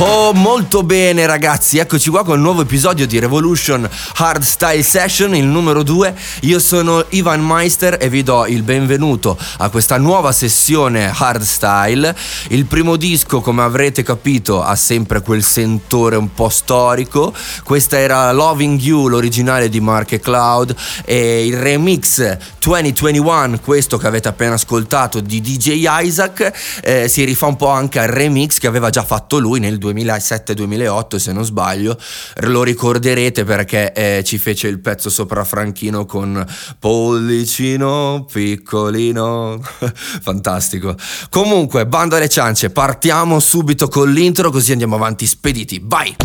[0.00, 5.44] Oh, molto bene ragazzi, eccoci qua con un nuovo episodio di Revolution Hardstyle Session, il
[5.44, 6.14] numero 2.
[6.42, 12.14] Io sono Ivan Meister e vi do il benvenuto a questa nuova sessione Hardstyle.
[12.48, 17.34] Il primo disco, come avrete capito, ha sempre quel sentore un po' storico.
[17.62, 20.74] Questa era Loving You, l'originale di Mark e Cloud,
[21.04, 27.46] e il remix 2021, questo che avete appena ascoltato di DJ Isaac, eh, si rifà
[27.46, 29.78] un po' anche al remix che aveva già fatto lui nel
[30.16, 31.98] 2007-2008 se non sbaglio
[32.36, 36.44] lo ricorderete perché eh, ci fece il pezzo sopra Franchino con
[36.78, 39.60] pollicino piccolino
[40.22, 40.96] fantastico
[41.30, 46.16] comunque bando alle ciance partiamo subito con l'intro così andiamo avanti spediti vai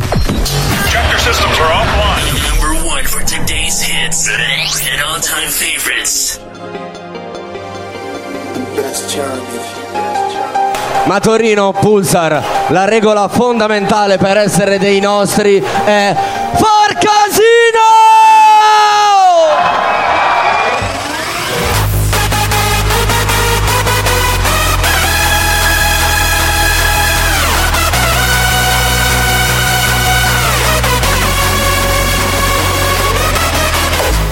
[0.90, 2.34] Chapter systems are offline.
[2.50, 6.40] Number one for today's hits and all-time favorites.
[8.76, 9.80] Best challenge.
[11.06, 16.16] Ma Torino Pulsar, la regola fondamentale per essere dei nostri è
[16.54, 16.98] far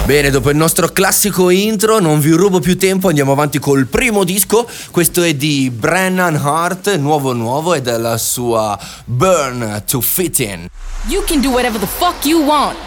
[0.08, 4.24] Bene, dopo il nostro classico intro, non vi rubo più tempo, andiamo avanti col primo
[4.24, 4.66] disco.
[4.90, 10.70] Questo è di Brennan Hart, nuovo nuovo, ed è la sua Burn to Fit In.
[11.08, 12.78] You can do whatever the fuck you want.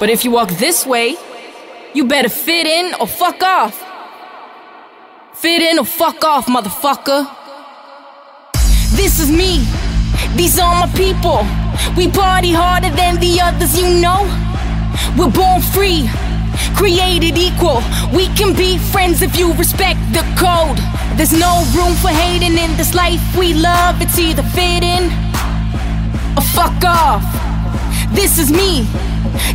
[0.00, 1.16] But if you walk this way,
[1.94, 3.80] you better fit in or fuck off.
[5.34, 7.24] Fit in or fuck off, motherfucker.
[8.96, 9.64] This is me.
[10.34, 11.46] These are my people.
[11.96, 14.26] We party harder than the others, you know.
[15.16, 16.10] We're born free,
[16.74, 17.82] created equal.
[18.12, 20.78] We can be friends if you respect the code.
[21.16, 24.00] There's no room for hating in this life we love.
[24.00, 25.10] It's either fit in
[26.36, 27.22] or fuck off.
[28.12, 28.86] This is me.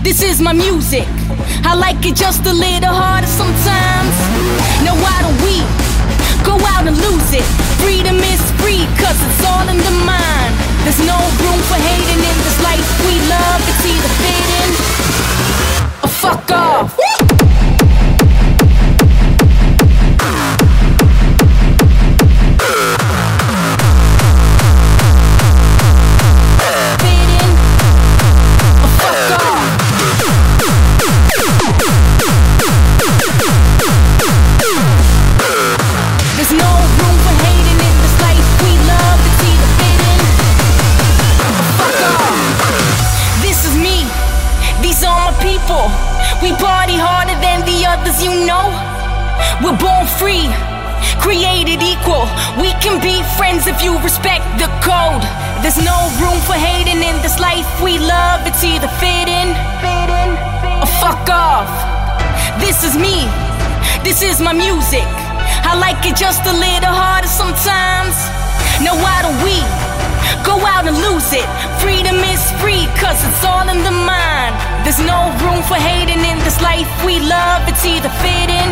[0.01, 1.07] This is my music.
[1.63, 4.15] I like it just a little harder sometimes.
[4.85, 5.61] Now why don't we
[6.45, 7.45] go out and lose it?
[7.83, 10.53] Freedom is free, cause it's all in the mind.
[10.83, 13.59] There's no room for hating in this life we love.
[13.67, 14.76] It's either fit in
[16.27, 17.36] fuck off.
[48.17, 48.67] Others, you know.
[49.63, 50.49] We're born free,
[51.21, 52.25] created equal.
[52.59, 55.23] We can be friends if you respect the code.
[55.61, 58.45] There's no room for hating in this life we love.
[58.45, 59.49] It's either fit in
[60.81, 61.69] or fuck off.
[62.59, 63.25] This is me.
[64.03, 65.07] This is my music.
[65.63, 68.15] I like it just a little harder sometimes.
[68.81, 69.86] Now why don't we
[70.47, 71.47] go out and lose it?
[71.83, 74.55] Freedom is free, cause it's all in the mind.
[74.87, 77.67] There's no room for hating in this life we love.
[77.67, 78.69] It's either fit in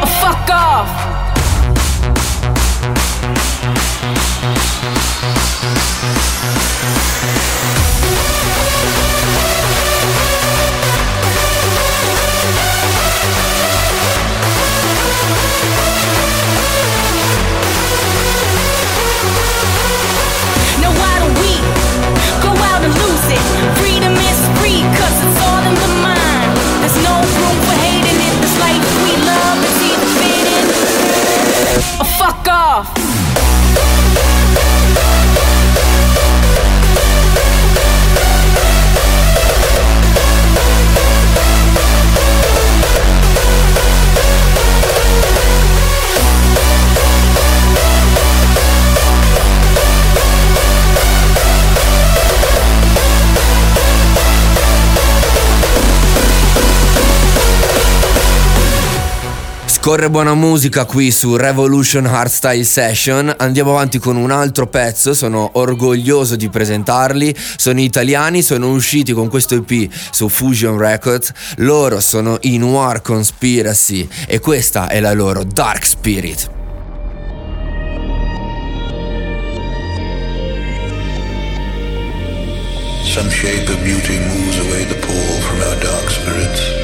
[0.00, 1.15] or fuck off.
[32.26, 33.25] Fuck off!
[59.86, 63.32] Scorre buona musica qui su Revolution Hardstyle Session.
[63.38, 67.32] Andiamo avanti con un altro pezzo, sono orgoglioso di presentarli.
[67.56, 71.30] Sono italiani, sono usciti con questo EP su Fusion Records.
[71.58, 76.50] Loro sono i Noir Conspiracy e questa è la loro Dark Spirit.
[83.04, 86.75] Some shape of beauty moves away the pall from our dark spirits.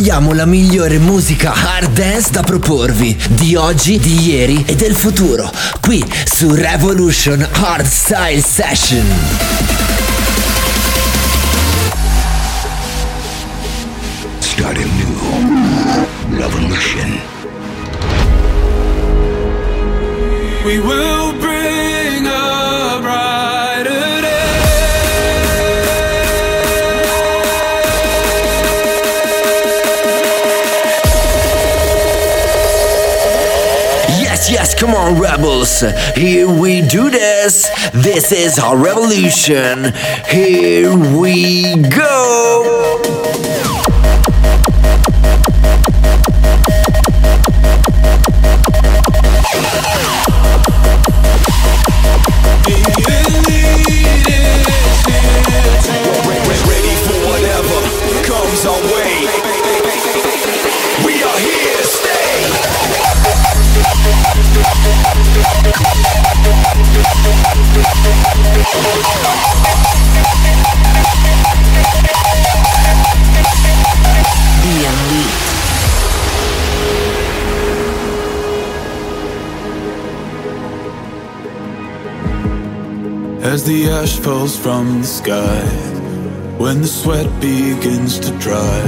[0.00, 5.52] Raccogliamo la migliore musica hard dance da proporvi di oggi, di ieri e del futuro,
[5.82, 9.06] qui su Revolution Hardstyle Session.
[14.38, 16.38] Starting new.
[16.38, 17.20] Revolution.
[20.64, 21.38] We will
[34.80, 35.82] come on, rebels.
[36.16, 37.68] Here we do this.
[37.92, 39.92] This is our revolution.
[40.26, 42.79] Here we go.
[84.22, 85.62] Falls from the sky,
[86.58, 88.82] when the sweat begins to dry.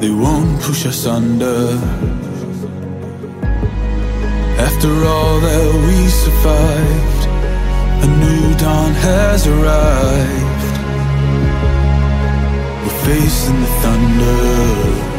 [0.00, 1.78] They won't push us under.
[4.66, 7.22] After all that we survived,
[8.06, 10.74] a new dawn has arrived.
[12.84, 15.17] We're facing the thunder.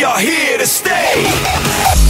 [0.00, 2.09] We are here to stay.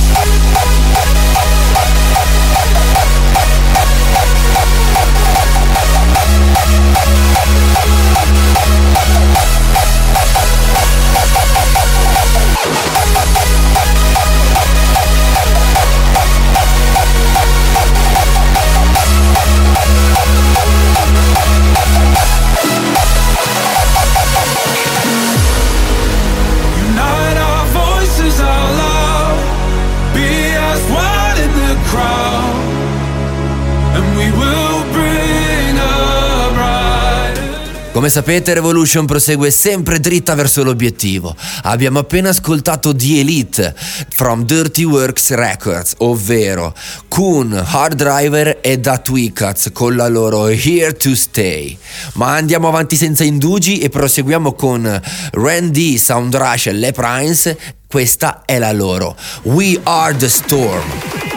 [38.00, 41.36] Come sapete Revolution prosegue sempre dritta verso l'obiettivo.
[41.64, 43.74] Abbiamo appena ascoltato The Elite
[44.08, 46.74] from Dirty Works Records, ovvero
[47.08, 51.76] Kun, Hard Driver e Da Tweakats con la loro Here to Stay.
[52.14, 55.02] Ma andiamo avanti senza indugi e proseguiamo con
[55.32, 57.58] Randy, Sound Rush e Le Prince.
[57.86, 61.29] Questa è la loro We Are the Storm.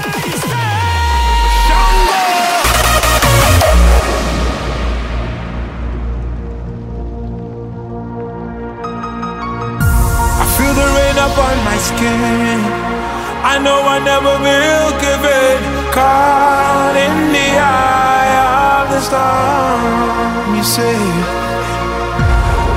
[13.53, 15.57] I know I never will give in.
[15.93, 18.33] Caught in the eye
[18.81, 20.97] of the storm, you say.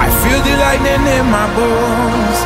[0.04, 2.38] I feel the lightning in my bones.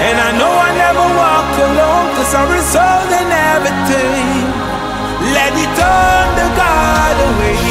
[0.00, 4.48] And I know I never walk alone, cause I'm resolved in everything.
[5.36, 7.63] Let it turn the guide away.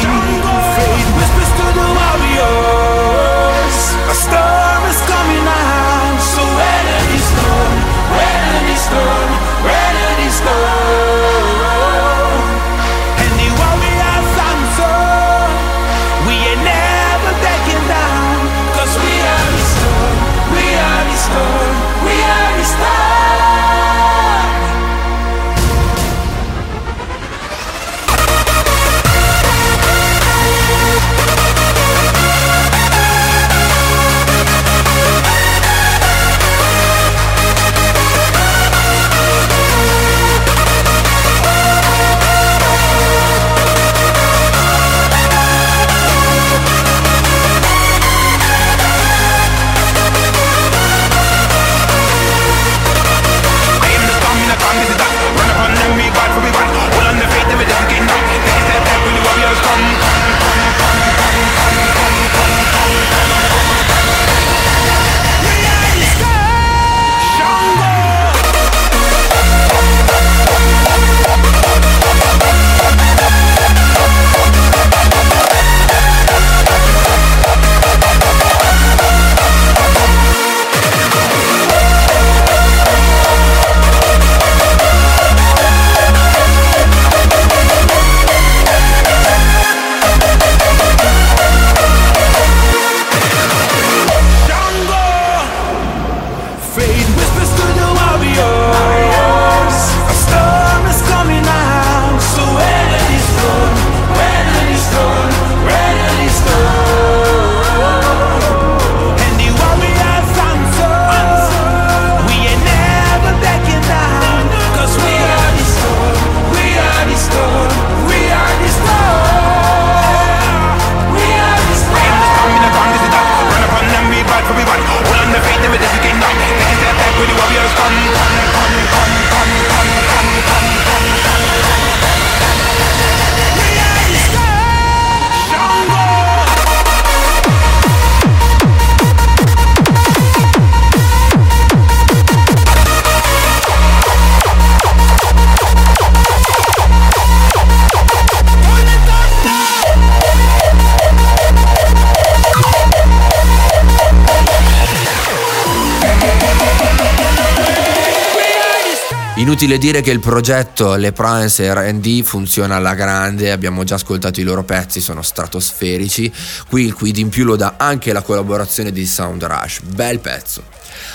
[159.54, 164.44] Inutile dire che il progetto Le Prince RD funziona alla grande, abbiamo già ascoltato i
[164.44, 166.34] loro pezzi, sono stratosferici.
[166.68, 170.64] Qui il quid in più lo dà anche la collaborazione di Sound Rush, bel pezzo.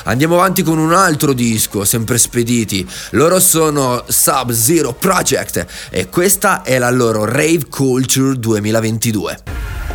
[0.05, 2.89] Andiamo avanti con un altro disco, sempre spediti.
[3.11, 9.88] Loro sono Sub Zero Project e questa è la loro Rave Culture 2022.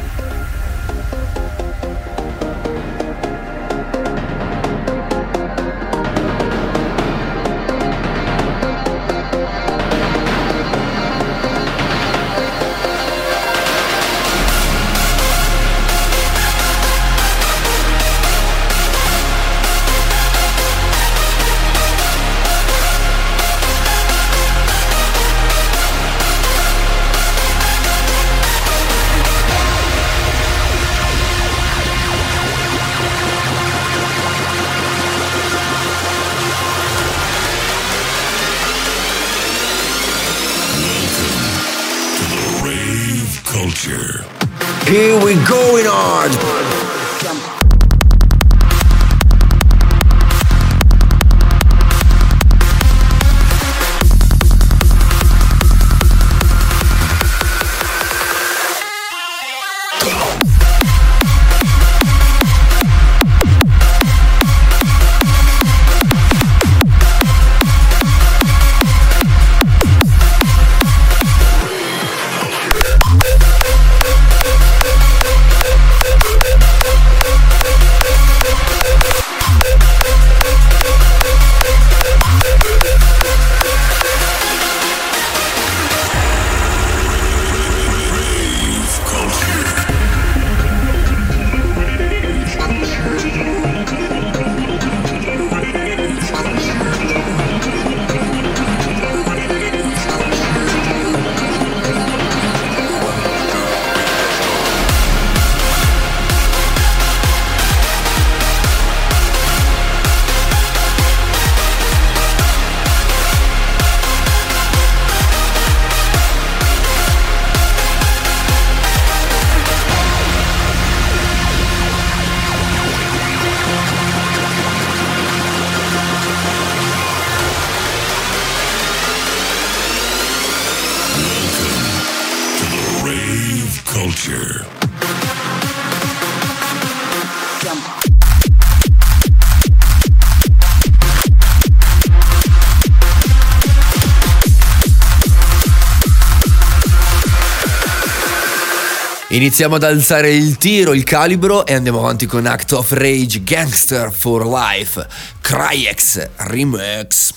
[149.34, 154.12] Iniziamo ad alzare il tiro, il calibro e andiamo avanti con Act of Rage Gangster
[154.12, 155.04] for Life
[155.42, 157.34] Cryex Remix.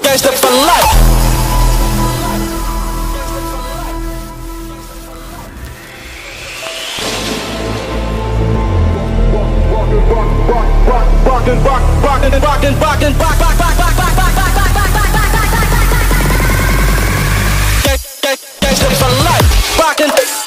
[0.00, 1.18] Gangsta for life.
[11.30, 14.84] Rockin', rock, rockin', rockin', rockin', rock, rock, rock, rock, rock, rock, rock, rock, rock, rock,
[14.84, 16.18] rock, rock, rock, rock, rock, rock, rock.
[17.84, 20.39] Gang- gang- Gangsta for life.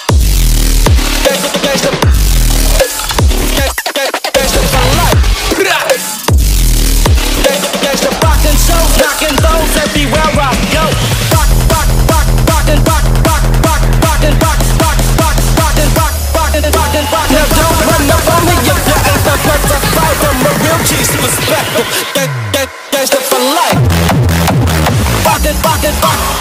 [25.23, 26.32] Fucking fuck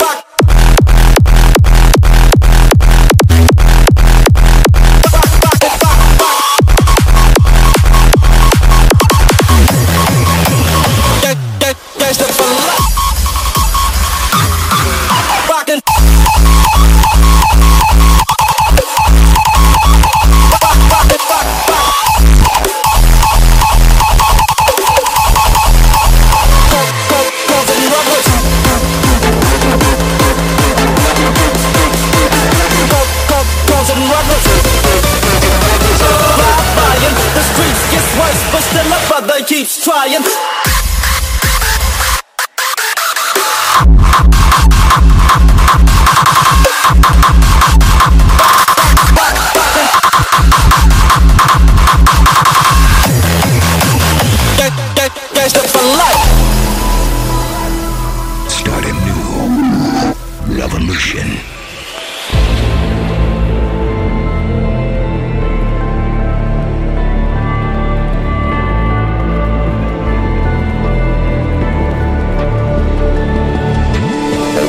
[60.92, 61.40] revolution.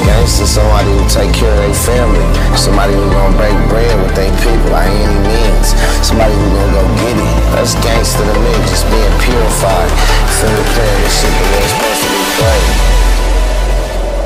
[0.03, 2.23] gangster, somebody who take care of their family,
[2.57, 6.83] somebody who gonna break bread with their people by any means, somebody who gonna go
[7.03, 7.55] get it.
[7.55, 9.91] That's gangster to me, just being purified,
[10.39, 13.12] finna playing this shit the way it's supposed to be played.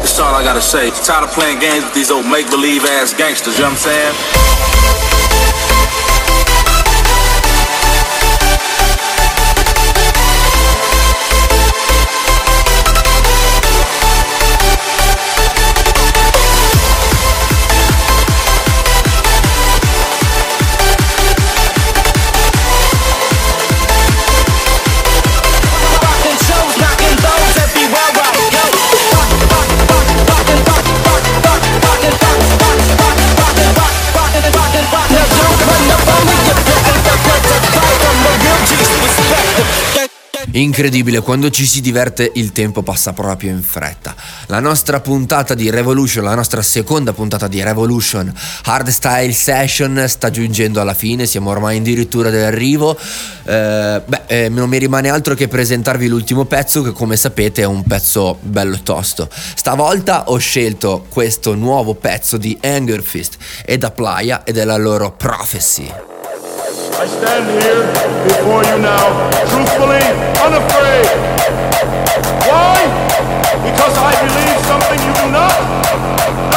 [0.08, 0.89] That's all I gotta say.
[1.04, 4.15] Tired of playing games with these old make believe ass gangsters, you know what I'm
[4.15, 4.46] saying?
[40.58, 44.15] Incredibile, quando ci si diverte il tempo passa proprio in fretta.
[44.48, 50.82] La nostra puntata di Revolution, la nostra seconda puntata di Revolution Hardstyle Session sta giungendo
[50.82, 52.98] alla fine, siamo ormai addirittura dell'arrivo.
[52.98, 57.65] Eh, beh, eh, non mi rimane altro che presentarvi l'ultimo pezzo che come sapete è
[57.65, 59.30] un pezzo bello tosto.
[59.32, 64.78] Stavolta ho scelto questo nuovo pezzo di Anger Fist e da Playa ed è la
[64.78, 66.16] loro Prophecy.
[66.99, 67.86] I stand here
[68.25, 70.01] before you now, truthfully,
[70.41, 71.05] unafraid.
[72.49, 72.73] Why?
[73.62, 76.57] Because I believe something you do not?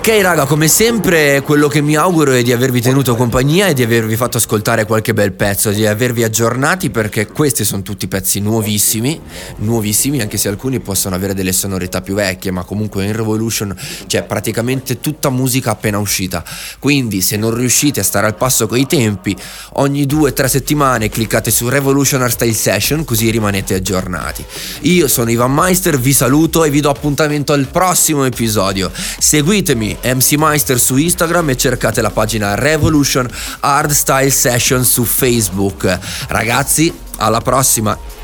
[0.00, 3.82] Ok raga, come sempre quello che mi auguro è di avervi tenuto compagnia e di
[3.82, 9.20] avervi fatto ascoltare qualche bel pezzo, di avervi aggiornati perché questi sono tutti pezzi nuovissimi,
[9.56, 14.22] nuovissimi anche se alcuni possono avere delle sonorità più vecchie, ma comunque in Revolution c'è
[14.22, 16.42] praticamente tutta musica appena uscita.
[16.78, 19.36] Quindi se non riuscite a stare al passo coi tempi,
[19.74, 24.42] ogni due o tre settimane cliccate su Revolution Style Session così rimanete aggiornati.
[24.80, 28.90] Io sono Ivan Meister, vi saluto e vi do appuntamento al prossimo episodio.
[29.18, 33.28] Seguitemi MC Meister su Instagram e cercate la pagina Revolution
[33.60, 35.98] Hard Style Session su Facebook.
[36.28, 38.19] Ragazzi, alla prossima!